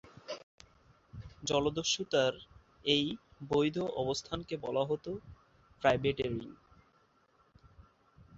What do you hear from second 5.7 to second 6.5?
প্রাইভেটেরিং।